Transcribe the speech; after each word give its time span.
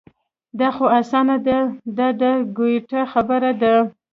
دا 0.59 0.69
خو 0.75 0.85
اسانه 0.99 1.35
ده 1.45 1.57
دا 1.97 2.07
د 2.19 2.21
ګویته 2.57 3.01
خبره 3.11 3.51
ده. 3.61 3.75